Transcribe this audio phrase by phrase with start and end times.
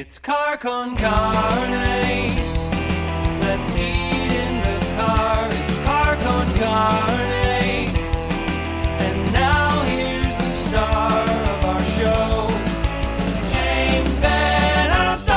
[0.00, 2.32] It's car con carne.
[3.42, 5.46] Let's eat in the car.
[5.50, 7.90] It's car con carne.
[8.98, 12.48] And now here's the star of our show,
[13.52, 15.36] James VanOsdol.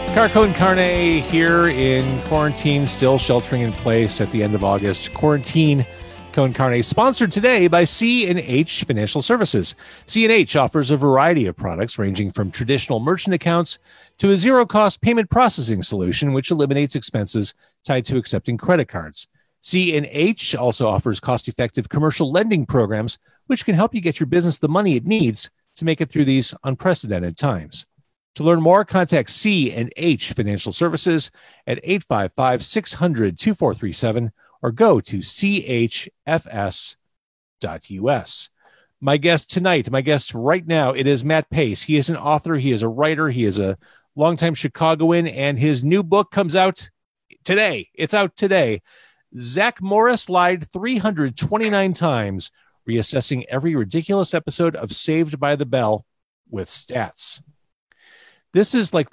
[0.00, 4.64] It's Car Con Carne here in quarantine, still sheltering in place at the end of
[4.64, 5.12] August.
[5.12, 5.84] Quarantine
[6.34, 9.76] Cone Carne, sponsored today by C&H Financial Services.
[10.06, 13.78] C&H offers a variety of products ranging from traditional merchant accounts
[14.18, 19.28] to a zero-cost payment processing solution which eliminates expenses tied to accepting credit cards.
[19.60, 24.68] C&H also offers cost-effective commercial lending programs which can help you get your business the
[24.68, 27.86] money it needs to make it through these unprecedented times.
[28.34, 31.30] To learn more, contact C and H Financial Services
[31.68, 34.32] at 855-600-2437
[34.64, 36.08] or go to chfs.us.
[38.98, 41.82] My guest tonight, my guest right now, it is Matt Pace.
[41.82, 43.76] He is an author, he is a writer, he is a
[44.16, 46.88] longtime Chicagoan, and his new book comes out
[47.44, 47.90] today.
[47.92, 48.80] It's out today.
[49.36, 52.50] Zack Morris lied 329 times,
[52.88, 56.06] reassessing every ridiculous episode of Saved by the Bell
[56.48, 57.42] with stats
[58.54, 59.08] this is like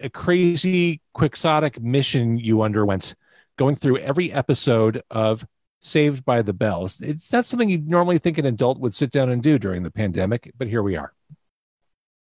[0.00, 3.14] a crazy quixotic mission you underwent
[3.60, 5.46] going through every episode of
[5.80, 9.10] saved by the bell it's, it's not something you'd normally think an adult would sit
[9.12, 11.12] down and do during the pandemic but here we are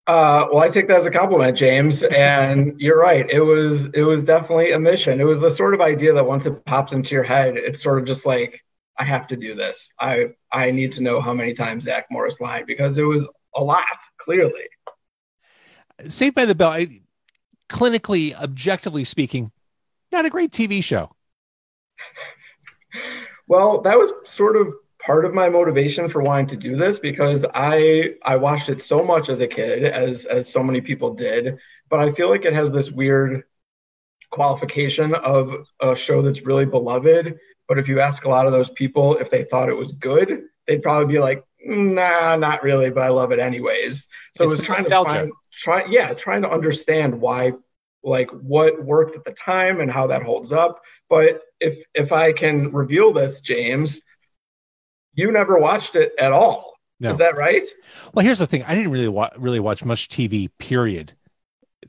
[0.08, 2.02] uh, well, I take that as a compliment, James.
[2.02, 3.30] And you're right.
[3.30, 5.20] It was it was definitely a mission.
[5.20, 8.00] It was the sort of idea that once it pops into your head, it's sort
[8.00, 8.64] of just like
[8.98, 9.92] I have to do this.
[10.00, 13.62] I I need to know how many times Zack Morris lied because it was a
[13.62, 13.84] lot,
[14.18, 14.70] clearly.
[16.08, 17.02] Saved by the Bell, I,
[17.70, 19.52] clinically, objectively speaking,
[20.14, 21.17] not a great TV show.
[23.48, 24.74] Well, that was sort of
[25.06, 29.04] part of my motivation for wanting to do this because I I watched it so
[29.04, 31.58] much as a kid, as as so many people did,
[31.90, 33.44] but I feel like it has this weird
[34.30, 37.38] qualification of a show that's really beloved.
[37.68, 40.44] But if you ask a lot of those people if they thought it was good,
[40.68, 44.08] they'd probably be like, nah, not really, but I love it anyways.
[44.34, 45.14] So it's I was trying nostalgia.
[45.14, 47.54] to find, try, yeah, trying to understand why,
[48.08, 50.82] like what worked at the time and how that holds up.
[51.10, 54.02] But if if I can reveal this, James,
[55.14, 56.74] you never watched it at all.
[57.00, 57.12] No.
[57.12, 57.68] Is that right?
[58.14, 60.50] Well, here's the thing: I didn't really wa- really watch much TV.
[60.58, 61.14] Period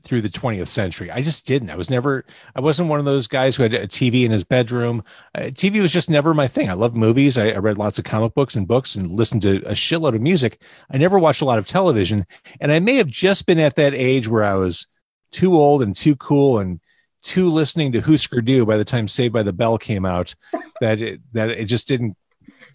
[0.01, 1.11] through the 20th century.
[1.11, 1.69] I just didn't.
[1.69, 2.23] I was never,
[2.55, 5.03] I wasn't one of those guys who had a TV in his bedroom.
[5.35, 6.69] Uh, TV was just never my thing.
[6.69, 7.37] I loved movies.
[7.37, 10.21] I, I, read lots of comic books and books and listened to a shitload of
[10.21, 10.61] music.
[10.91, 12.25] I never watched a lot of television.
[12.61, 14.87] And I may have just been at that age where I was
[15.31, 16.79] too old and too cool and
[17.21, 20.35] too listening to Husker Du by the time Saved by the Bell came out
[20.81, 22.15] that it, that it just didn't,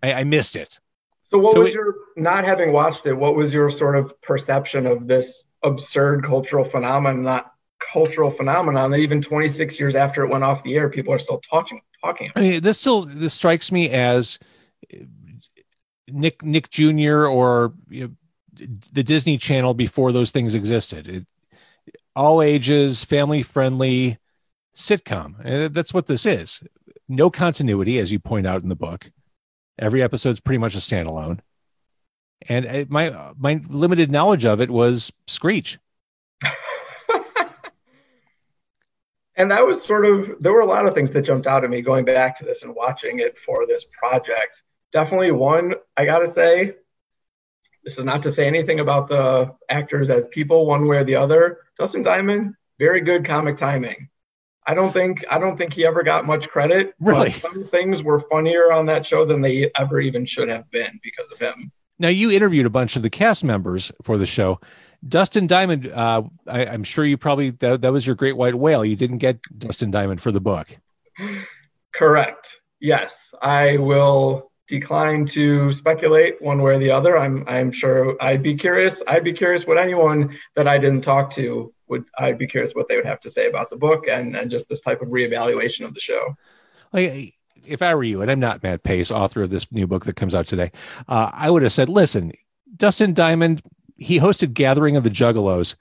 [0.02, 0.78] I, I missed it.
[1.24, 4.20] So what so was it, your, not having watched it, what was your sort of
[4.20, 7.52] perception of this absurd cultural phenomenon, not
[7.92, 11.40] cultural phenomenon that even 26 years after it went off the air, people are still
[11.40, 12.30] talking talking.
[12.36, 14.38] I mean, this still this strikes me as
[16.08, 17.26] Nick Nick Jr.
[17.26, 21.08] or you know, the Disney Channel before those things existed.
[21.08, 21.26] It,
[22.16, 24.18] all ages, family friendly
[24.76, 25.34] sitcom.
[25.44, 26.62] And that's what this is.
[27.08, 29.10] No continuity, as you point out in the book.
[29.78, 31.40] Every episode's pretty much a standalone
[32.48, 35.78] and it, my my limited knowledge of it was Screech.
[39.36, 41.70] and that was sort of there were a lot of things that jumped out at
[41.70, 44.62] me going back to this and watching it for this project.
[44.92, 46.74] Definitely one I gotta say.
[47.84, 51.16] This is not to say anything about the actors as people, one way or the
[51.16, 51.58] other.
[51.78, 54.08] Dustin Diamond, very good comic timing.
[54.66, 56.94] I don't think I don't think he ever got much credit.
[56.98, 60.98] Really, some things were funnier on that show than they ever even should have been
[61.02, 61.70] because of him.
[61.98, 64.58] Now, you interviewed a bunch of the cast members for the show.
[65.06, 68.84] Dustin Diamond, uh, I, am sure you probably that, that was your great white whale.
[68.84, 70.66] You didn't get Dustin Diamond for the book.
[71.94, 72.58] Correct.
[72.80, 77.18] Yes, I will decline to speculate one way or the other.
[77.18, 79.02] I'm I'm sure I'd be curious.
[79.06, 82.04] I'd be curious what anyone that I didn't talk to would.
[82.18, 84.68] I'd be curious what they would have to say about the book and and just
[84.68, 86.36] this type of reevaluation of the show.
[86.92, 87.34] Like
[87.66, 90.16] if I were you, and I'm not Matt Pace, author of this new book that
[90.16, 90.70] comes out today,
[91.08, 92.32] uh, I would have said, listen,
[92.76, 93.62] Dustin Diamond,
[93.96, 95.76] he hosted Gathering of the Juggalos.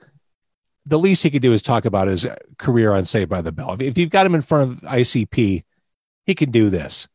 [0.85, 2.27] The least he could do is talk about his
[2.57, 3.77] career on Saved by the Bell.
[3.79, 5.63] If you've got him in front of ICP,
[6.25, 7.07] he can do this.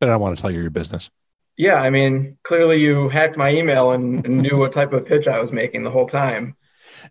[0.00, 1.10] But I don't want to tell you your business.
[1.58, 5.26] Yeah, I mean, clearly you hacked my email and, and knew what type of pitch
[5.28, 6.56] I was making the whole time.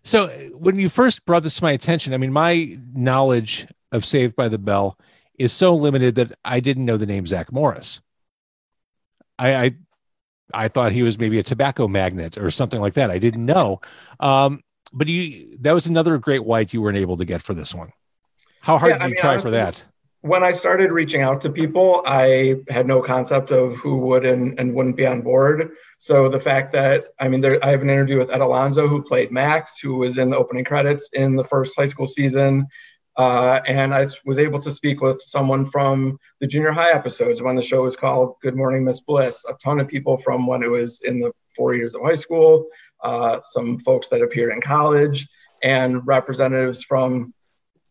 [0.04, 4.36] So when you first brought this to my attention, I mean, my knowledge of Saved
[4.36, 4.98] by the Bell
[5.38, 8.00] is so limited that I didn't know the name Zack Morris.
[9.38, 9.76] I, I
[10.54, 13.10] I thought he was maybe a tobacco magnate or something like that.
[13.10, 13.80] I didn't know.
[14.20, 14.62] Um,
[14.92, 17.92] but you that was another great white you weren't able to get for this one.
[18.60, 19.86] How hard Yeah, did I you mean, try honestly, for that?
[20.28, 24.60] When I started reaching out to people, I had no concept of who would and,
[24.60, 25.70] and wouldn't be on board.
[25.98, 29.02] So the fact that I mean, there, I have an interview with Ed Alonzo, who
[29.02, 32.66] played Max, who was in the opening credits in the first high school season,
[33.16, 37.56] uh, and I was able to speak with someone from the junior high episodes when
[37.56, 39.46] the show was called Good Morning Miss Bliss.
[39.48, 42.66] A ton of people from when it was in the four years of high school,
[43.02, 45.26] uh, some folks that appeared in college,
[45.62, 47.32] and representatives from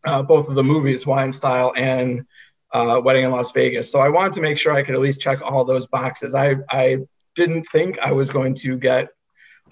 [0.04, 2.24] uh, both of the movies, Hawaiian Style and
[2.72, 3.90] uh, Wedding in Las Vegas.
[3.90, 6.34] So I wanted to make sure I could at least check all those boxes.
[6.34, 6.98] I, I
[7.34, 9.08] didn't think I was going to get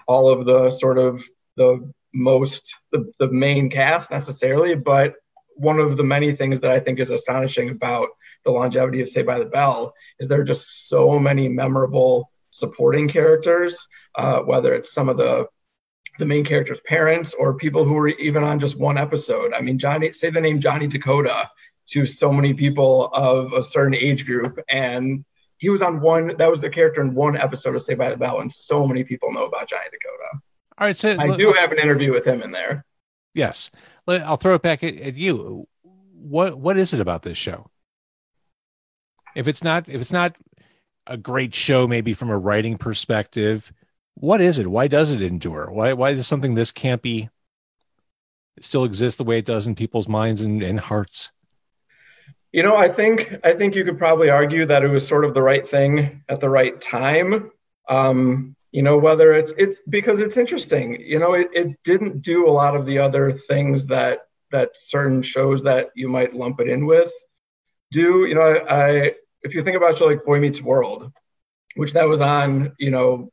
[0.07, 1.23] all of the sort of
[1.55, 5.15] the most, the, the main cast necessarily, but
[5.55, 8.09] one of the many things that I think is astonishing about
[8.45, 13.07] the longevity of Saved by the Bell is there are just so many memorable supporting
[13.07, 15.47] characters, uh, whether it's some of the
[16.17, 19.53] the main character's parents or people who were even on just one episode.
[19.53, 21.49] I mean, Johnny, say the name Johnny Dakota
[21.87, 25.23] to so many people of a certain age group, and
[25.57, 26.35] he was on one.
[26.37, 29.03] That was a character in one episode of Saved by the Bell, and so many
[29.03, 30.41] people know about Johnny Dakota.
[30.77, 32.85] All right, so I do have an interview with him in there.
[33.33, 33.71] Yes,
[34.07, 35.67] I'll throw it back at, at you.
[35.83, 37.69] What what is it about this show?
[39.35, 40.35] If it's not if it's not
[41.05, 43.71] a great show, maybe from a writing perspective,
[44.19, 44.67] what is it?
[44.67, 45.69] Why does it endure?
[45.71, 47.29] Why why does something this campy
[48.61, 51.31] still exist the way it does in people's minds and, and hearts?
[52.51, 55.33] You know, I think I think you could probably argue that it was sort of
[55.33, 57.51] the right thing at the right time.
[57.89, 60.99] Um, you know, whether it's it's because it's interesting.
[60.99, 64.21] You know, it, it didn't do a lot of the other things that
[64.51, 67.11] that certain shows that you might lump it in with
[67.91, 68.25] do.
[68.25, 69.11] You know, I, I
[69.43, 71.11] if you think about show like Boy Meets World,
[71.75, 73.31] which that was on, you know,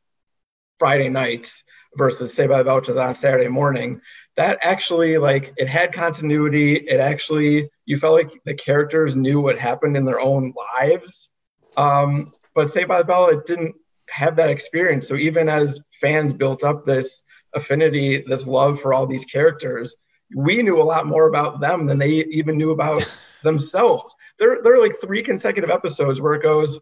[0.79, 1.65] Friday nights
[1.97, 4.01] versus Saved by the Bell, which is on Saturday morning,
[4.37, 6.77] that actually like it had continuity.
[6.77, 11.31] It actually you felt like the characters knew what happened in their own lives.
[11.77, 13.75] Um, but Saved by the Bell, it didn't
[14.09, 15.09] have that experience.
[15.09, 17.23] So even as fans built up this
[17.55, 19.97] affinity, this love for all these characters,
[20.35, 23.05] we knew a lot more about them than they even knew about
[23.43, 24.15] themselves.
[24.39, 26.79] There, there are like three consecutive episodes where it goes,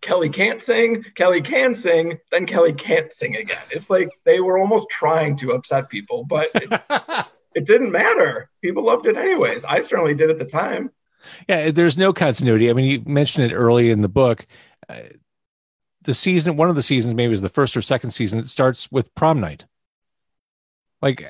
[0.00, 3.62] Kelly can't sing, Kelly can sing, then Kelly can't sing again.
[3.70, 8.50] It's like they were almost trying to upset people, but it, it didn't matter.
[8.62, 9.64] People loved it anyways.
[9.64, 10.90] I certainly did at the time.
[11.48, 12.70] Yeah, there's no continuity.
[12.70, 14.46] I mean, you mentioned it early in the book.
[14.88, 15.00] Uh,
[16.02, 18.90] the season, one of the seasons, maybe was the first or second season, it starts
[18.90, 19.66] with prom night.
[21.02, 21.22] Like,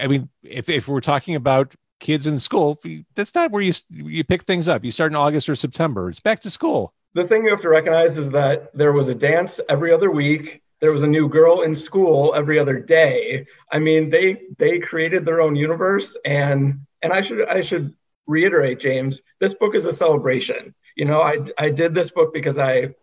[0.00, 2.80] I mean, if, if we're talking about kids in school,
[3.14, 4.84] that's not where you you pick things up.
[4.84, 6.08] You start in August or September.
[6.08, 6.94] It's back to school.
[7.14, 10.62] The thing you have to recognize is that there was a dance every other week.
[10.80, 13.46] There was a new girl in school every other day.
[13.72, 17.94] I mean, they they created their own universe, and and I should I should
[18.26, 20.74] reiterate, James, this book is a celebration.
[20.96, 22.94] You know, I I did this book because I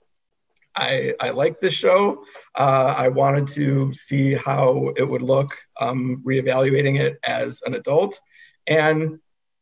[0.75, 2.25] I, I like this show.
[2.53, 8.19] Uh, I wanted to see how it would look um, reevaluating it as an adult.
[8.67, 9.19] And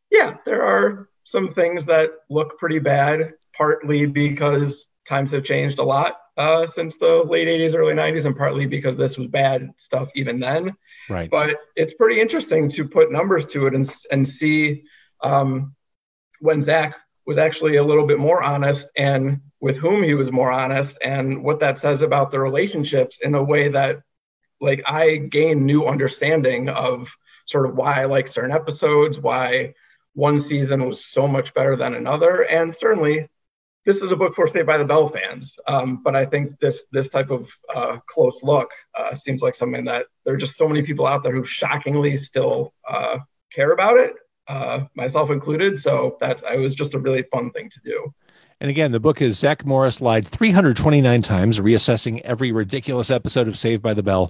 [0.09, 5.83] yeah, there are some things that look pretty bad, partly because times have changed a
[5.83, 10.09] lot uh, since the late 80s, early 90s, and partly because this was bad stuff
[10.15, 10.75] even then.
[11.09, 11.29] Right.
[11.29, 14.83] But it's pretty interesting to put numbers to it and, and see
[15.21, 15.75] um,
[16.39, 20.51] when Zack was actually a little bit more honest and with whom he was more
[20.51, 24.01] honest and what that says about the relationships in a way that
[24.59, 29.73] like I gain new understanding of sort of why I like certain episodes, why
[30.13, 32.41] one season was so much better than another.
[32.41, 33.29] And certainly
[33.85, 35.57] this is a book for Saved by the Bell fans.
[35.67, 39.85] Um, but I think this this type of uh, close look uh, seems like something
[39.85, 43.19] that there are just so many people out there who shockingly still uh,
[43.51, 44.13] care about it,
[44.47, 45.77] uh, myself included.
[45.77, 48.13] So that it was just a really fun thing to do.
[48.61, 53.57] And again, the book is Zack Morris lied 329 times, reassessing every ridiculous episode of
[53.57, 54.29] Saved by the Bell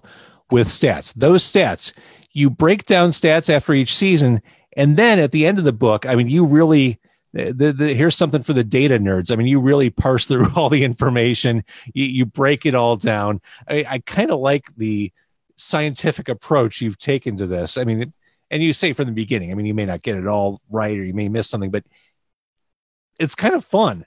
[0.50, 1.14] with stats.
[1.14, 1.94] Those stats,
[2.32, 4.42] you break down stats after each season.
[4.76, 7.00] And then at the end of the book, I mean, you really,
[7.34, 9.32] the, the, here's something for the data nerds.
[9.32, 11.64] I mean, you really parse through all the information,
[11.94, 13.42] you, you break it all down.
[13.68, 15.12] I, I kind of like the
[15.58, 17.78] scientific approach you've taken to this.
[17.78, 18.14] I mean,
[18.52, 20.98] and you say from the beginning, I mean, you may not get it all right
[20.98, 21.84] or you may miss something, but
[23.20, 24.06] it's kind of fun.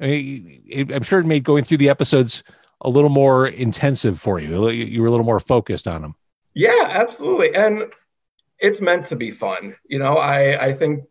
[0.00, 2.44] I mean, it, I'm sure it made going through the episodes
[2.82, 4.68] a little more intensive for you.
[4.68, 6.14] You were a little more focused on them.
[6.52, 7.54] Yeah, absolutely.
[7.54, 7.84] And
[8.58, 9.76] it's meant to be fun.
[9.88, 11.04] You know, I, I think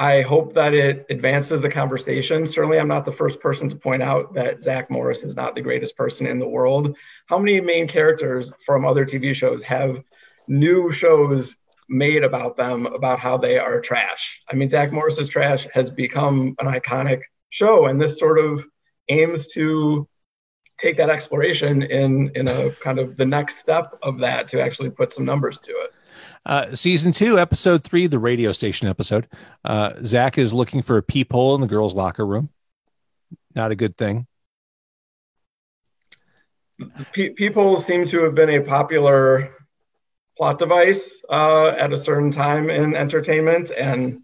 [0.00, 2.46] I hope that it advances the conversation.
[2.46, 5.60] Certainly, I'm not the first person to point out that Zack Morris is not the
[5.60, 6.96] greatest person in the world.
[7.26, 10.00] How many main characters from other TV shows have
[10.46, 11.56] new shows
[11.88, 14.40] made about them about how they are trash?
[14.48, 18.64] I mean, Zack Morris Is Trash has become an iconic show, and this sort of
[19.08, 20.08] aims to
[20.78, 24.90] take that exploration in in a kind of the next step of that to actually
[24.90, 25.92] put some numbers to it.
[26.46, 29.28] Uh, season two, episode three, the radio station episode.
[29.64, 32.50] Uh, Zack is looking for a peephole in the girls' locker room.
[33.54, 34.26] Not a good thing.
[37.12, 39.52] Pe- peepholes seem to have been a popular
[40.36, 44.22] plot device uh, at a certain time in entertainment, and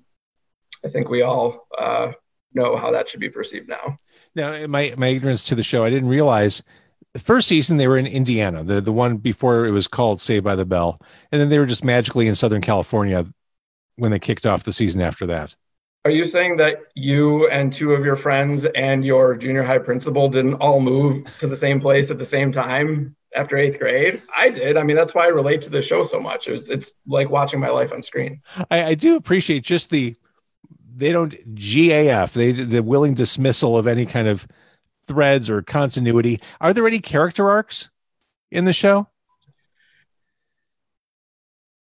[0.85, 2.13] I think we all uh,
[2.53, 3.99] know how that should be perceived now.
[4.37, 6.63] Now, my my ignorance to the show, I didn't realize
[7.15, 10.45] the first season they were in Indiana, the the one before it was called Saved
[10.45, 10.99] by the Bell,
[11.33, 13.25] and then they were just magically in Southern California
[13.97, 15.55] when they kicked off the season after that.
[16.05, 20.29] Are you saying that you and two of your friends and your junior high principal
[20.29, 24.21] didn't all move to the same place at the same time after eighth grade?
[24.37, 24.77] I did.
[24.77, 26.49] I mean, that's why I relate to the show so much.
[26.49, 28.43] It's it's like watching my life on screen.
[28.71, 30.17] I, I do appreciate just the
[30.97, 34.49] they don't GAF they the willing dismissal of any kind of
[35.07, 36.41] threads or continuity.
[36.61, 37.91] Are there any character arcs
[38.51, 39.09] in the show?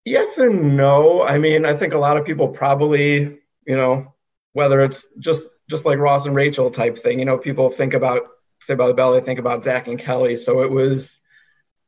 [0.05, 1.21] Yes and no.
[1.23, 4.15] I mean, I think a lot of people probably, you know,
[4.53, 8.23] whether it's just just like Ross and Rachel type thing, you know, people think about
[8.61, 10.35] saved by the bell, they think about Zack and Kelly.
[10.35, 11.19] So it was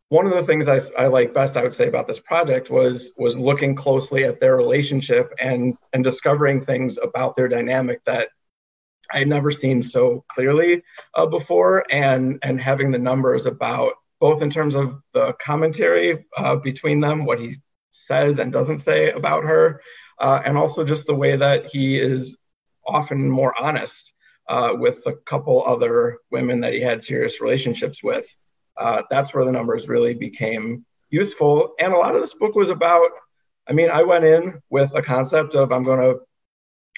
[0.10, 3.12] one of the things I, I like best, I would say about this project was
[3.18, 8.30] was looking closely at their relationship and and discovering things about their dynamic that
[9.13, 14.41] I had never seen so clearly uh, before, and and having the numbers about both
[14.41, 17.56] in terms of the commentary uh, between them, what he
[17.91, 19.82] says and doesn't say about her,
[20.20, 22.36] uh, and also just the way that he is
[22.88, 24.13] often more honest
[24.48, 28.27] uh, with a couple other women that he had serious relationships with.
[28.77, 32.70] Uh, that's where the numbers really became useful, and a lot of this book was
[32.70, 33.10] about.
[33.68, 36.20] I mean, I went in with a concept of I'm going to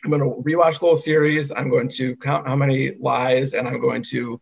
[0.04, 1.52] I'm going to rewatch the whole series.
[1.52, 4.40] I'm going to count how many lies and I'm going to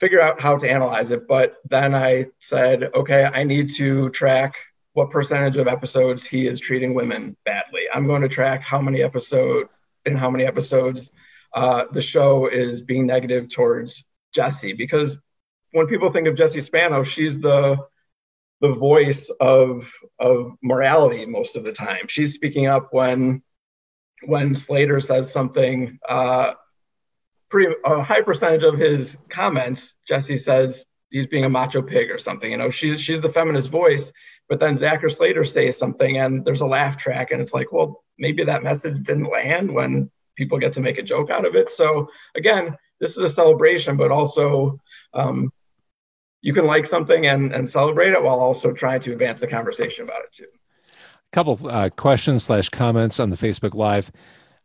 [0.00, 1.28] figure out how to analyze it.
[1.28, 4.54] But then I said, okay, I need to track
[4.94, 7.82] what percentage of episodes he is treating women badly.
[7.92, 9.68] I'm going to track how many episode
[10.04, 11.10] in how many episodes
[11.54, 15.18] uh, the show is being negative towards Jessie because
[15.72, 17.76] when people think of Jessie Spano, she's the
[18.60, 22.06] the voice of of morality most of the time.
[22.08, 23.42] She's speaking up when
[24.24, 26.52] when Slater says something, uh,
[27.48, 32.18] pretty a high percentage of his comments, Jessie says he's being a macho pig or
[32.18, 32.50] something.
[32.50, 34.12] You know, she's she's the feminist voice,
[34.48, 37.72] but then Zack or Slater says something, and there's a laugh track, and it's like,
[37.72, 41.54] well, maybe that message didn't land when people get to make a joke out of
[41.54, 41.70] it.
[41.70, 44.80] So again, this is a celebration, but also
[45.12, 45.52] um,
[46.40, 50.04] you can like something and, and celebrate it while also trying to advance the conversation
[50.04, 50.46] about it too
[51.32, 54.12] couple uh, questions slash comments on the Facebook Live.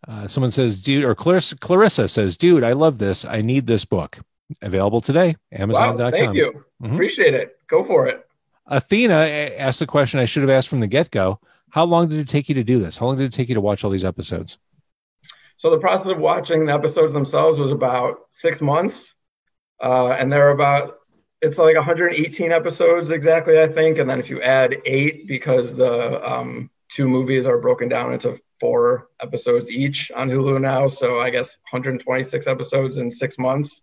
[0.07, 3.25] Uh, someone says, "Dude," or Clarissa, Clarissa says, "Dude, I love this.
[3.25, 4.19] I need this book.
[4.62, 5.36] Available today.
[5.51, 6.63] Amazon.com." Wow, thank you.
[6.81, 6.93] Mm-hmm.
[6.93, 7.57] Appreciate it.
[7.67, 8.27] Go for it.
[8.67, 9.13] Athena
[9.57, 11.39] asked the question I should have asked from the get go.
[11.69, 12.97] How long did it take you to do this?
[12.97, 14.59] How long did it take you to watch all these episodes?
[15.57, 19.15] So the process of watching the episodes themselves was about six months,
[19.81, 21.00] uh, and they're about
[21.41, 24.00] it's like 118 episodes exactly, I think.
[24.00, 28.39] And then if you add eight, because the um, two movies are broken down into
[28.60, 33.82] four episodes each on Hulu now, so I guess 126 episodes in six months.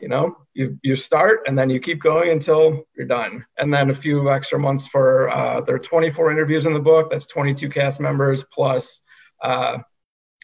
[0.00, 3.90] You know, you you start and then you keep going until you're done, and then
[3.90, 7.10] a few extra months for uh, there are 24 interviews in the book.
[7.10, 9.00] That's 22 cast members plus
[9.42, 9.78] uh,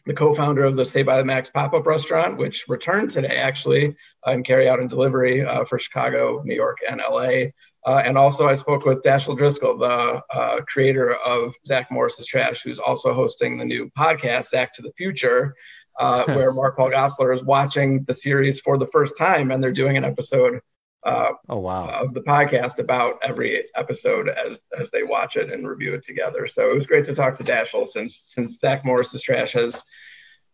[0.07, 4.45] the co-founder of the Saved by the Max pop-up restaurant, which returned today actually and
[4.45, 7.51] carry out and delivery uh, for Chicago, New York, and LA.
[7.87, 12.27] Uh, and also, I spoke with Dashiell Driscoll, the uh, creator of Zack Morris Is
[12.27, 15.55] Trash, who's also hosting the new podcast, Zack to the Future,
[15.99, 19.73] uh, where Mark Paul Gosselaar is watching the series for the first time, and they're
[19.73, 20.61] doing an episode
[21.05, 25.69] uh, oh wow of the podcast about every episode as as they watch it and
[25.69, 26.47] review it together.
[26.47, 29.83] So it was great to talk to Dashiell since since Zack Morris Is Trash has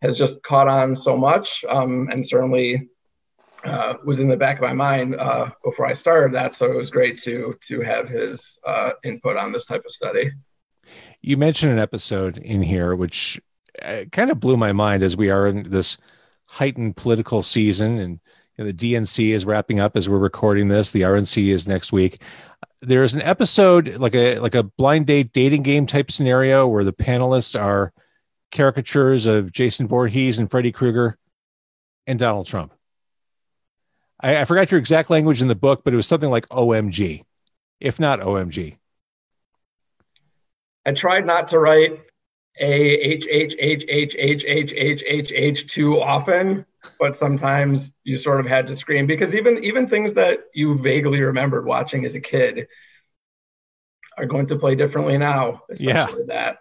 [0.01, 2.89] has just caught on so much um, and certainly
[3.63, 6.55] uh, was in the back of my mind uh, before I started that.
[6.55, 10.31] So it was great to to have his uh, input on this type of study.
[11.21, 13.39] You mentioned an episode in here which
[13.81, 15.97] uh, kind of blew my mind as we are in this
[16.45, 18.19] heightened political season and
[18.57, 20.91] know, the DNC is wrapping up as we're recording this.
[20.91, 22.21] The RNC is next week.
[22.81, 26.93] There's an episode like a like a blind date dating game type scenario where the
[26.93, 27.93] panelists are
[28.51, 31.17] caricatures of Jason Voorhees and Freddy Krueger
[32.07, 32.73] and Donald Trump.
[34.19, 37.23] I, I forgot your exact language in the book, but it was something like OMG,
[37.79, 38.77] if not OMG.
[40.85, 42.01] I tried not to write
[42.59, 46.65] a H H H H H H H H H too often,
[46.99, 51.21] but sometimes you sort of had to scream because even even things that you vaguely
[51.21, 52.67] remembered watching as a kid
[54.17, 55.61] are going to play differently now.
[55.79, 56.07] Yeah.
[56.27, 56.57] That.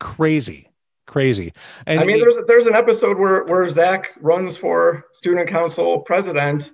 [0.00, 0.70] Crazy,
[1.06, 1.52] crazy.
[1.86, 6.00] And I mean, it- there's there's an episode where where Zack runs for student council
[6.00, 6.70] president,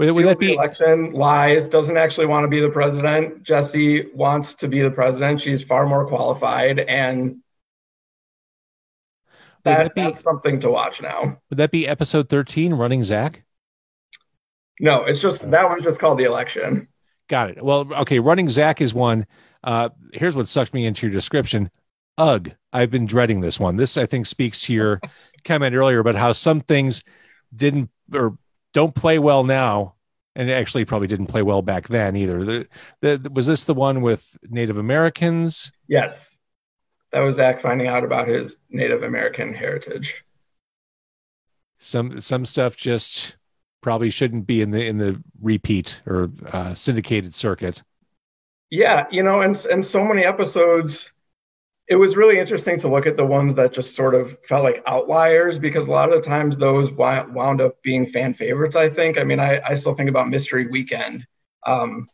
[0.00, 3.42] would, would that the be election, lies, doesn't actually want to be the president.
[3.42, 5.40] Jessie wants to be the president.
[5.40, 7.40] She's far more qualified, and
[9.64, 11.38] that, that be- that's something to watch now.
[11.50, 13.44] would that be episode 13 running Zack?
[14.80, 16.88] No, it's just that one's just called the election.
[17.28, 17.62] Got it.
[17.62, 19.26] Well, okay, running Zack is one.
[19.62, 21.70] Uh, here's what sucked me into your description.
[22.16, 23.76] Ugh, I've been dreading this one.
[23.76, 25.00] This I think speaks to your
[25.44, 27.04] comment earlier about how some things
[27.54, 28.38] didn't or
[28.72, 29.94] don't play well now,
[30.34, 32.44] and it actually probably didn't play well back then either.
[32.44, 32.68] The,
[33.00, 35.72] the was this the one with Native Americans?
[35.88, 36.38] Yes,
[37.12, 40.24] that was Zack finding out about his Native American heritage.
[41.78, 43.36] Some some stuff just
[43.80, 47.82] probably shouldn't be in the in the repeat or uh, syndicated circuit.
[48.70, 51.10] Yeah, you know, and and so many episodes.
[51.90, 54.82] It was really interesting to look at the ones that just sort of felt like
[54.86, 58.76] outliers because a lot of the times those wound up being fan favorites.
[58.76, 59.18] I think.
[59.18, 61.26] I mean, I, I still think about Mystery Weekend,
[61.66, 62.08] um,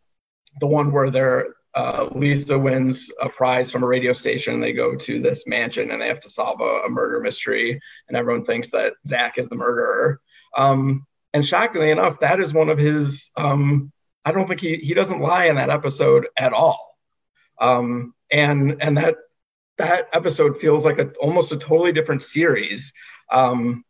[0.60, 4.60] the one where they're uh, Lisa wins a prize from a radio station.
[4.60, 7.78] They go to this mansion and they have to solve a, a murder mystery,
[8.08, 10.22] and everyone thinks that Zack is the murderer.
[10.56, 13.92] Um, and shockingly enough, that is one of his um,
[14.24, 16.96] I don't think he he doesn't lie in that episode at all.
[17.60, 19.16] Um, and and that
[19.78, 22.92] that episode feels like a almost a totally different series
[23.30, 23.84] um,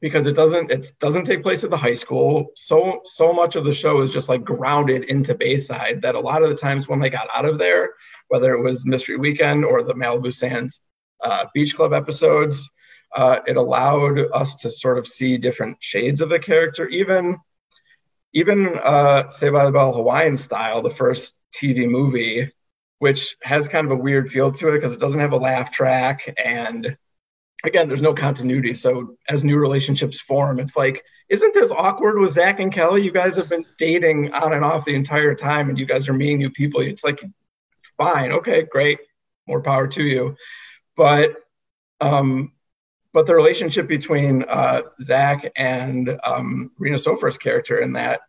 [0.00, 2.48] because it doesn't it doesn't take place at the high school.
[2.56, 6.42] So so much of the show is just like grounded into Bayside that a lot
[6.42, 7.94] of the times when they got out of there,
[8.28, 10.80] whether it was Mystery Weekend or the Malibu Sands
[11.22, 12.68] uh, Beach Club episodes,
[13.14, 17.38] uh, it allowed us to sort of see different shades of the character, even
[18.34, 22.50] even uh, Saved by the Bell Hawaiian style, the first TV movie,
[22.98, 25.70] which has kind of a weird feel to it because it doesn't have a laugh
[25.70, 26.32] track.
[26.42, 26.96] And
[27.64, 28.74] again, there's no continuity.
[28.74, 33.02] So as new relationships form, it's like, isn't this awkward with Zack and Kelly?
[33.02, 36.12] You guys have been dating on and off the entire time and you guys are
[36.12, 36.80] meeting new people.
[36.82, 38.32] It's like, it's fine.
[38.32, 38.98] Okay, great.
[39.48, 40.36] More power to you.
[40.96, 41.30] But,
[42.00, 42.52] um,
[43.12, 48.20] but the relationship between uh, Zack and um, Rena Sofer's character in that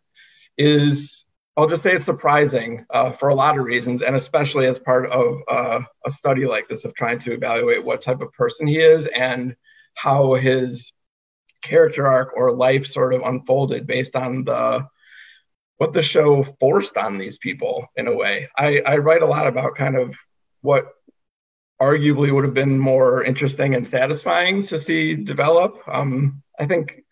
[0.56, 1.25] is,
[1.56, 5.10] I'll just say, it's surprising uh, for a lot of reasons, and especially as part
[5.10, 8.78] of uh, a study like this of trying to evaluate what type of person he
[8.78, 9.56] is and
[9.94, 10.92] how his
[11.62, 14.86] character arc or life sort of unfolded based on the
[15.78, 18.48] what the show forced on these people in a way.
[18.56, 20.16] I, I write a lot about kind of
[20.62, 20.86] what
[21.80, 25.82] arguably would have been more interesting and satisfying to see develop.
[25.86, 27.02] Um, I think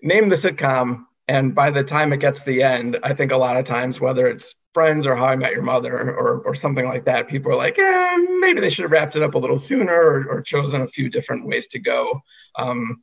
[0.00, 3.56] name the sitcom, and by the time it gets the end, I think a lot
[3.56, 7.04] of times, whether it's Friends or How I Met Your Mother or, or something like
[7.04, 9.94] that, people are like, eh, maybe they should have wrapped it up a little sooner
[9.94, 12.20] or, or chosen a few different ways to go.
[12.56, 13.02] Um,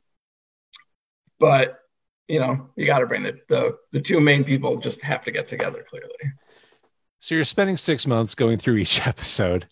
[1.38, 1.78] but
[2.28, 5.32] you know, you got to bring the, the the two main people just have to
[5.32, 6.14] get together clearly.
[7.18, 9.66] So you're spending six months going through each episode.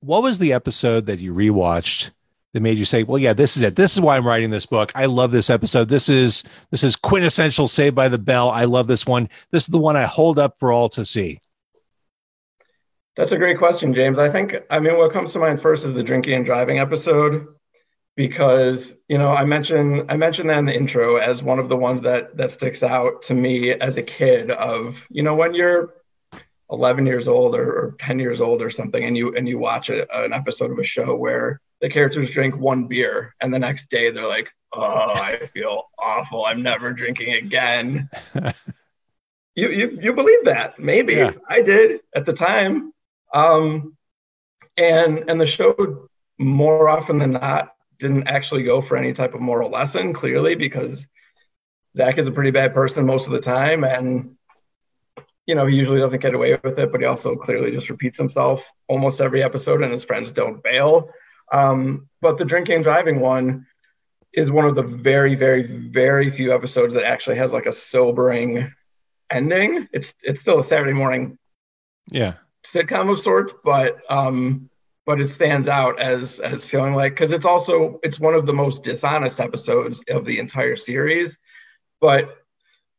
[0.00, 2.10] What was the episode that you rewatched
[2.52, 3.76] that made you say, "Well, yeah, this is it.
[3.76, 4.92] This is why I'm writing this book.
[4.94, 5.88] I love this episode.
[5.88, 8.50] This is this is quintessential Saved by the Bell.
[8.50, 9.28] I love this one.
[9.50, 11.38] This is the one I hold up for all to see."
[13.16, 14.18] That's a great question, James.
[14.18, 17.48] I think, I mean, what comes to mind first is the drinking and driving episode,
[18.16, 21.76] because you know I mentioned I mentioned that in the intro as one of the
[21.76, 24.50] ones that that sticks out to me as a kid.
[24.50, 25.94] Of you know when you're
[26.70, 29.90] 11 years old or, or 10 years old or something, and you and you watch
[29.90, 33.90] a, an episode of a show where the characters drink one beer, and the next
[33.90, 36.44] day they're like, "Oh, I feel awful.
[36.44, 38.08] I'm never drinking again."
[39.54, 40.78] you, you you believe that?
[40.78, 41.32] Maybe Yeah.
[41.48, 42.92] I did at the time.
[43.32, 43.96] Um,
[44.76, 49.40] and and the show more often than not didn't actually go for any type of
[49.40, 50.12] moral lesson.
[50.12, 51.06] Clearly, because
[51.96, 54.36] Zack is a pretty bad person most of the time, and
[55.46, 56.92] you know he usually doesn't get away with it.
[56.92, 61.10] But he also clearly just repeats himself almost every episode, and his friends don't bail.
[61.52, 63.66] Um, but the drinking and driving one
[64.32, 68.72] is one of the very, very, very few episodes that actually has like a sobering
[69.30, 69.88] ending.
[69.92, 71.38] It's it's still a Saturday morning
[72.10, 72.34] Yeah.
[72.64, 74.70] sitcom of sorts, but um,
[75.06, 78.52] but it stands out as as feeling like because it's also it's one of the
[78.52, 81.36] most dishonest episodes of the entire series.
[82.00, 82.36] But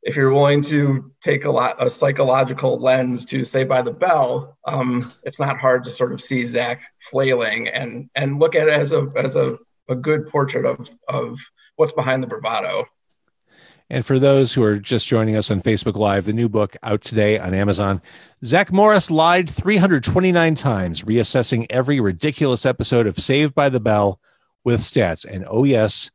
[0.03, 4.57] if you're willing to take a lot a psychological lens to saved by the bell,
[4.65, 8.73] um, it's not hard to sort of see Zack flailing and and look at it
[8.73, 9.57] as a as a,
[9.89, 11.39] a good portrait of of
[11.75, 12.85] what's behind the bravado.
[13.89, 17.01] And for those who are just joining us on Facebook Live, the new book out
[17.01, 18.01] today on Amazon.
[18.43, 24.17] Zack Morris lied 329 times, reassessing every ridiculous episode of Saved by the Bell
[24.63, 25.25] with stats.
[25.25, 26.09] And oh, yes,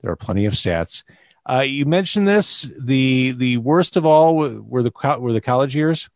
[0.00, 1.04] there are plenty of stats.
[1.48, 2.70] Uh, you mentioned this.
[2.78, 6.10] The the worst of all were the were the college years,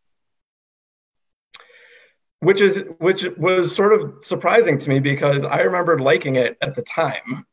[2.39, 6.75] which is which was sort of surprising to me because I remembered liking it at
[6.75, 7.45] the time.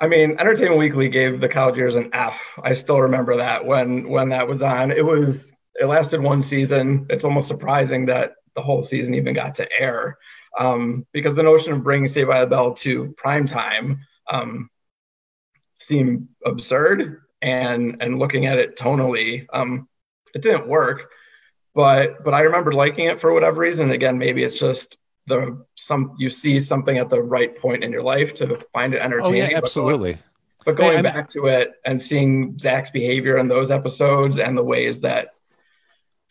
[0.00, 2.58] I mean, Entertainment Weekly gave the college years an F.
[2.64, 4.90] I still remember that when when that was on.
[4.90, 7.06] It was it lasted one season.
[7.08, 10.18] It's almost surprising that the whole season even got to air,
[10.58, 14.70] um, because the notion of bringing Saved by the Bell to prime time um,
[15.80, 19.88] seemed absurd, and and looking at it tonally, um,
[20.34, 21.10] it didn't work.
[21.74, 23.90] But but I remember liking it for whatever reason.
[23.90, 28.02] Again, maybe it's just the some you see something at the right point in your
[28.02, 29.42] life to find it entertaining.
[29.42, 30.18] Oh yeah, absolutely.
[30.64, 34.58] But going, but going back to it and seeing Zack's behavior in those episodes and
[34.58, 35.28] the ways that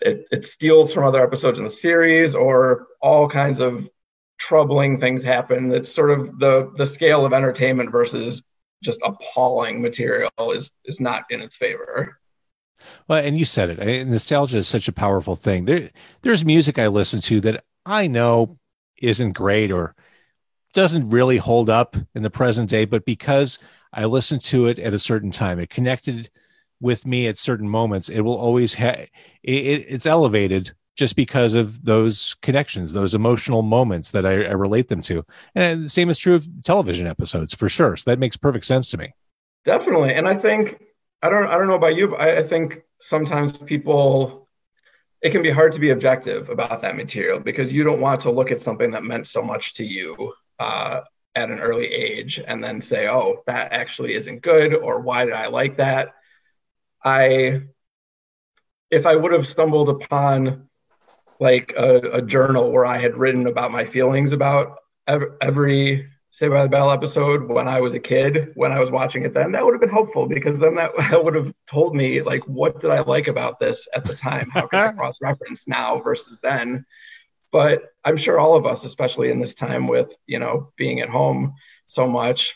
[0.01, 3.89] it, it steals from other episodes in the series or all kinds of
[4.37, 5.71] troubling things happen.
[5.71, 8.43] It's sort of the the scale of entertainment versus
[8.83, 12.19] just appalling material is is not in its favor.
[13.07, 14.07] Well, and you said it.
[14.07, 15.65] Nostalgia is such a powerful thing.
[15.65, 15.89] There,
[16.21, 18.57] there's music I listen to that I know
[19.01, 19.95] isn't great or
[20.73, 23.59] doesn't really hold up in the present day, but because
[23.91, 26.29] I listened to it at a certain time, it connected
[26.79, 28.07] with me at certain moments.
[28.09, 29.09] It will always have it,
[29.43, 35.01] it's elevated just because of those connections, those emotional moments that I, I relate them
[35.03, 35.25] to.
[35.55, 37.95] And the same is true of television episodes for sure.
[37.95, 39.13] So that makes perfect sense to me.
[39.63, 40.83] Definitely, and I think
[41.21, 44.47] I don't I don't know about you, but I, I think sometimes people
[45.21, 48.31] it can be hard to be objective about that material because you don't want to
[48.31, 51.01] look at something that meant so much to you uh,
[51.35, 55.33] at an early age and then say, oh, that actually isn't good, or why did
[55.33, 56.13] I like that?
[57.03, 57.63] I,
[58.89, 60.68] if I would have stumbled upon
[61.39, 66.53] like a, a journal where I had written about my feelings about every, every Saved
[66.53, 69.51] by the Bell episode when I was a kid, when I was watching it then,
[69.53, 72.79] that would have been helpful because then that, that would have told me like what
[72.79, 74.49] did I like about this at the time?
[74.53, 76.85] How can I cross reference now versus then?
[77.51, 81.09] But I'm sure all of us, especially in this time with you know being at
[81.09, 81.55] home
[81.87, 82.55] so much,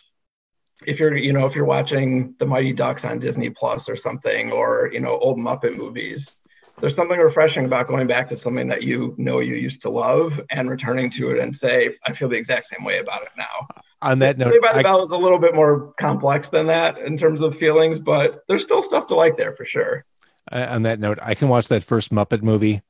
[0.85, 4.51] if you're you know if you're watching the Mighty Ducks on Disney Plus or something,
[4.51, 6.31] or you know old Muppet movies,
[6.79, 10.39] there's something refreshing about going back to something that you know you used to love
[10.49, 13.67] and returning to it and say, I feel the exact same way about it now.
[14.01, 16.67] On that note, Saved by the I, Bell is a little bit more complex than
[16.67, 20.03] that in terms of feelings, but there's still stuff to like there for sure.
[20.51, 22.81] Uh, on that note, I can watch that first Muppet movie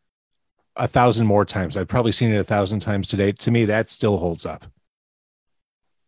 [0.75, 1.77] a thousand more times.
[1.77, 3.31] I've probably seen it a thousand times today.
[3.31, 4.65] To me, that still holds up.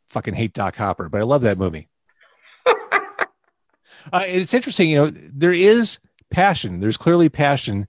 [0.08, 1.88] Fucking hate Doc Hopper, but I love that movie.
[2.66, 6.00] uh, it's interesting, you know, there is
[6.36, 6.80] passion.
[6.80, 7.88] There's clearly passion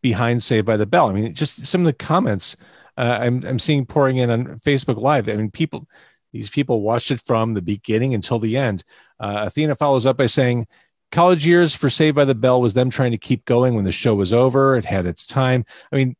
[0.00, 1.10] behind Saved by the Bell.
[1.10, 2.56] I mean, just some of the comments
[2.96, 5.28] uh, I'm I'm seeing pouring in on Facebook Live.
[5.28, 5.86] I mean, people,
[6.32, 8.82] these people watched it from the beginning until the end.
[9.20, 10.66] Uh, Athena follows up by saying,
[11.10, 13.92] "College years for Saved by the Bell was them trying to keep going when the
[13.92, 14.76] show was over.
[14.76, 15.64] It had its time.
[15.92, 16.16] I mean,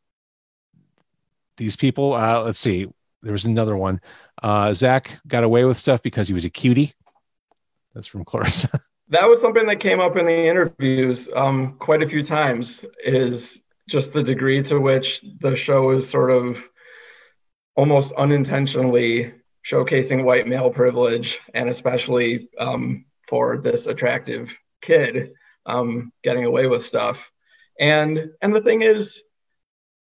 [1.57, 2.13] these people.
[2.13, 2.87] Uh, let's see.
[3.23, 4.01] There was another one.
[4.43, 6.93] Uh, Zack got away with stuff because he was a cutie.
[7.95, 8.79] That's from Clarissa.
[9.13, 13.61] that was something that came up in the interviews um, quite a few times is
[13.87, 16.67] just the degree to which the show is sort of
[17.77, 19.35] almost unintentionally
[19.67, 25.33] showcasing white male privilege and especially um, for this attractive kid
[25.67, 27.31] um, getting away with stuff.
[27.79, 29.23] And and the thing is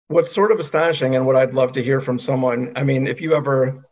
[0.09, 3.21] what's sort of astonishing and what i'd love to hear from someone i mean if
[3.21, 3.85] you ever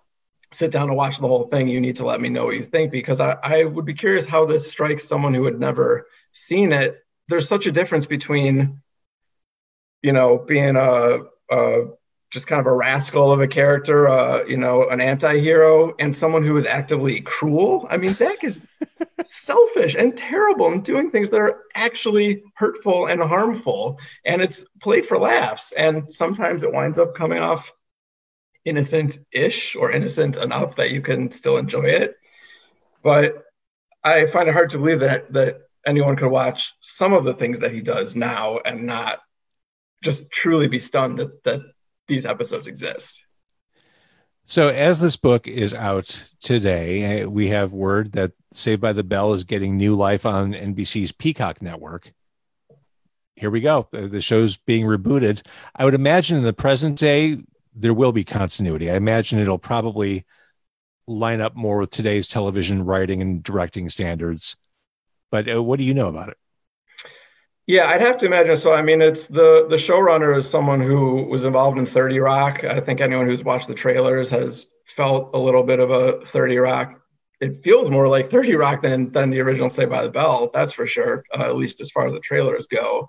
[0.55, 2.63] sit down and watch the whole thing, you need to let me know what you
[2.63, 6.73] think because I, I would be curious how this strikes someone who had never seen
[6.73, 7.05] it.
[7.29, 8.83] There's such a difference between,
[10.03, 11.85] you know, being a, a
[12.35, 16.43] just kind of a rascal of a character, uh, you know, an anti-hero, and someone
[16.43, 17.87] who is actively cruel.
[17.89, 18.67] I mean, Zack is
[19.25, 25.07] selfish and terrible and doing things that are actually hurtful and harmful, and it's played
[25.07, 25.73] for laughs.
[25.77, 27.73] And sometimes it winds up coming off
[28.65, 32.17] innocent-ish or innocent enough that you can still enjoy it.
[33.03, 33.45] But
[34.03, 37.61] I find it hard to believe that that anyone could watch some of the things
[37.61, 39.21] that he does now and not
[40.03, 41.61] just truly be stunned that that
[42.09, 43.23] these episodes exist.
[44.47, 49.03] So, as this book is out today, uh, we have word that Saved by the
[49.03, 52.13] Bell is getting new life on NBC's Peacock network.
[53.37, 53.89] Here we go.
[53.91, 55.45] The show's being rebooted.
[55.75, 57.39] I would imagine in the present day,
[57.75, 58.91] there will be continuity.
[58.91, 60.25] I imagine it'll probably
[61.07, 64.57] line up more with today's television writing and directing standards.
[65.31, 66.39] But uh, what do you know about it?
[67.67, 68.57] Yeah, I'd have to imagine.
[68.57, 72.63] So, I mean, it's the the showrunner is someone who was involved in 30 Rock.
[72.63, 76.59] I think anyone who's watched the trailers has felt a little bit of a 30
[76.59, 77.01] Rock.
[77.41, 80.51] It feels more like 30 Rock than than the original Saved by the Bell.
[80.53, 81.25] That's for sure.
[81.35, 83.09] Uh, at least as far as the trailers go.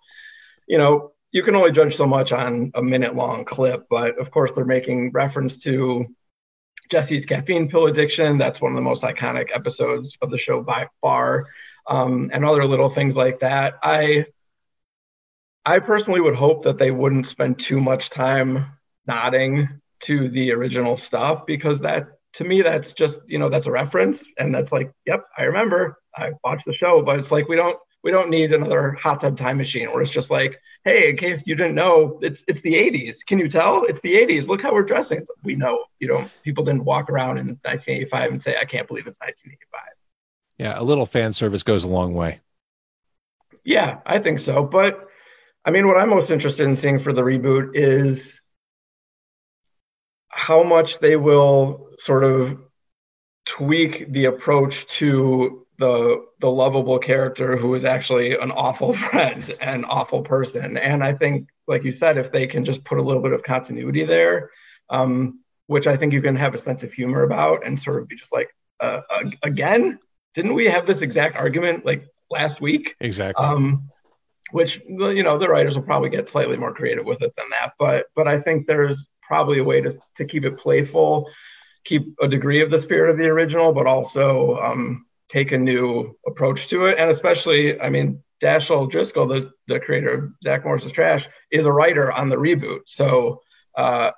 [0.67, 4.31] You know, you can only judge so much on a minute long clip, but of
[4.31, 6.05] course they're making reference to
[6.89, 8.37] Jessie's caffeine pill addiction.
[8.37, 11.47] That's one of the most iconic episodes of the show by far,
[11.87, 13.73] um, and other little things like that.
[13.83, 14.27] I
[15.65, 18.67] I personally would hope that they wouldn't spend too much time
[19.05, 23.71] nodding to the original stuff because that to me that's just you know that's a
[23.71, 27.57] reference and that's like yep I remember I watched the show but it's like we
[27.57, 29.91] don't we don't need another hot tub time machine.
[29.91, 33.39] Where it's just like hey in case you didn't know it's it's the 80s can
[33.39, 33.83] you tell?
[33.83, 35.17] It's the 80s look how we're dressing.
[35.17, 38.65] It's like, we know you know people didn't walk around in 1985 and say I
[38.65, 39.81] can't believe it's 1985
[40.59, 42.41] Yeah, a little fan service goes a long way.
[43.63, 44.63] Yeah, I think so.
[44.63, 45.07] But
[45.65, 48.39] I mean, what I'm most interested in seeing for the reboot is
[50.29, 52.59] how much they will sort of
[53.45, 59.85] tweak the approach to the the lovable character who is actually an awful friend and
[59.85, 60.77] awful person.
[60.77, 63.43] And I think, like you said, if they can just put a little bit of
[63.43, 64.51] continuity there,
[64.89, 68.07] um, which I think you can have a sense of humor about and sort of
[68.07, 69.99] be just like, uh, ag- again,
[70.33, 72.95] didn't we have this exact argument like last week?
[72.99, 73.43] Exactly.
[73.43, 73.89] um,
[74.51, 77.73] which you know the writers will probably get slightly more creative with it than that
[77.79, 81.29] but but i think there's probably a way to, to keep it playful
[81.83, 86.15] keep a degree of the spirit of the original but also um, take a new
[86.25, 90.85] approach to it and especially i mean Dashiell Driscoll, the, the creator of Zack Morris
[90.85, 92.81] Is Trash, is a writer on the reboot.
[92.85, 93.41] So
[93.77, 94.11] uh,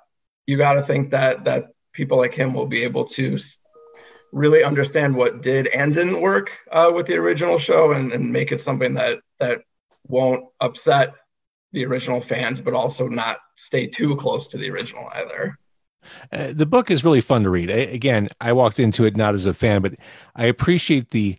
[0.46, 3.38] you got to think that that people like him will be able to
[4.32, 8.52] really understand what did and didn't work uh, with the original show and, and make
[8.52, 9.60] it something that that
[10.06, 11.14] won't upset
[11.72, 15.58] the original fans, but also not stay too close to the original either.
[16.32, 17.70] Uh, the book is really fun to read.
[17.70, 19.94] I, again, I walked into it not as a fan, but
[20.36, 21.38] I appreciate the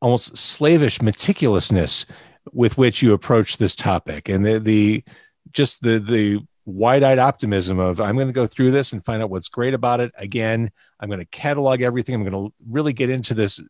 [0.00, 2.06] almost slavish meticulousness
[2.52, 5.04] with which you approach this topic and the the
[5.52, 9.30] just the the wide-eyed optimism of I'm going to go through this and find out
[9.30, 10.12] what's great about it.
[10.18, 12.14] Again, I'm going to catalog everything.
[12.14, 13.60] I'm going to really get into this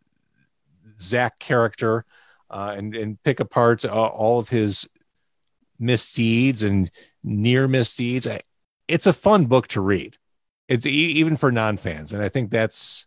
[0.99, 2.07] Zack character
[2.51, 4.89] uh, and and pick apart uh, all of his
[5.79, 6.91] misdeeds and
[7.23, 8.27] near misdeeds.
[8.27, 8.41] I,
[8.89, 10.17] it's a fun book to read.
[10.69, 13.07] It's even for non-fans, and I think that's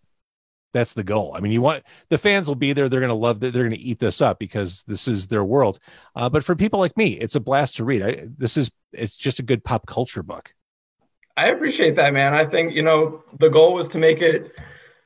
[0.72, 1.34] that's the goal.
[1.36, 3.54] I mean, you want the fans will be there; they're going to love that.
[3.54, 5.80] They're going to eat this up because this is their world.
[6.16, 8.02] Uh, but for people like me, it's a blast to read.
[8.02, 10.54] I, this is it's just a good pop culture book.
[11.40, 12.34] I appreciate that, man.
[12.34, 14.52] I think, you know, the goal was to make it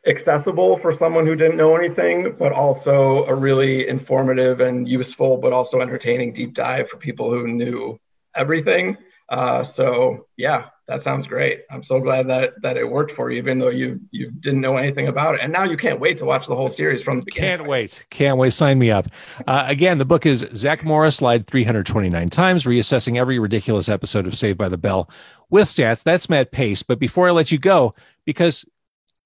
[0.08, 5.54] accessible for someone who didn't know anything, but also a really informative and useful, but
[5.54, 8.00] also entertaining deep dive for people who knew
[8.36, 8.98] everything.
[9.34, 11.62] Uh, so yeah, that sounds great.
[11.72, 14.78] I'm so glad that that it worked for you, even though you you didn't know
[14.78, 17.26] anything about it, and now you can't wait to watch the whole series from the
[17.26, 17.58] beginning.
[17.58, 18.06] Can't wait.
[18.12, 18.54] Can't wait.
[18.54, 19.08] Sign me up.
[19.48, 24.36] Uh, again, the book is Zack Morris lied 329 times, reassessing every ridiculous episode of
[24.36, 25.10] Saved by the Bell
[25.50, 26.04] with stats.
[26.04, 26.84] That's Matt Pace.
[26.84, 28.66] But before I let you go, because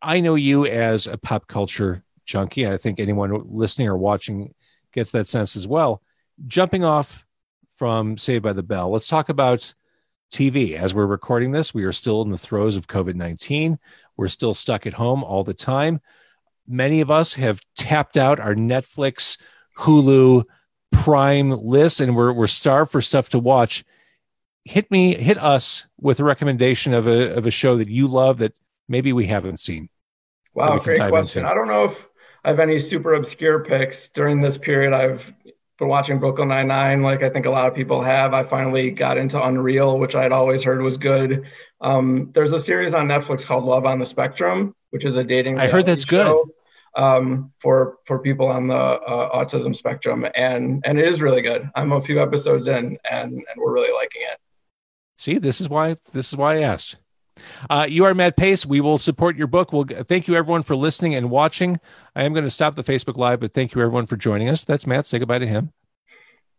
[0.02, 4.54] I know you as a pop culture junkie, I think anyone listening or watching
[4.94, 6.02] gets that sense as well.
[6.48, 7.26] Jumping off
[7.76, 9.74] from Saved by the Bell, let's talk about
[10.32, 10.74] TV.
[10.74, 13.80] As we're recording this, we are still in the throes of COVID 19.
[14.16, 16.02] We're still stuck at home all the time.
[16.68, 19.40] Many of us have tapped out our Netflix,
[19.78, 20.44] Hulu,
[20.92, 23.86] Prime list, and we're, we're starved for stuff to watch.
[24.66, 28.40] Hit me, hit us with a recommendation of a, of a show that you love
[28.40, 28.54] that
[28.90, 29.90] maybe we haven't seen.
[30.54, 31.42] Wow, great question.
[31.42, 31.52] into.
[31.52, 32.08] I don't know if
[32.44, 34.92] I have any super obscure picks during this period.
[34.92, 35.34] I've
[35.78, 38.34] been watching Brooklyn Nine Nine, like I think a lot of people have.
[38.34, 41.48] I finally got into Unreal, which I'd always heard was good.
[41.82, 45.60] Um, there's a series on Netflix called Love on the Spectrum, which is a dating.
[45.60, 46.48] I heard that's reality good.
[46.96, 51.42] show, Um, for for people on the uh, autism spectrum, and and it is really
[51.44, 51.70] good.
[51.76, 54.40] I'm a few episodes in, and and we're really liking it.
[55.16, 56.98] See, this is why this is why I asked.
[57.70, 58.66] Uh, you are Matt Pace.
[58.66, 59.72] We will support your book.
[59.72, 61.80] We'll thank you everyone for listening and watching.
[62.16, 64.66] I am going to stop the Facebook Live, but thank you everyone for joining us.
[64.66, 65.06] That's Matt.
[65.06, 65.72] Say goodbye to him.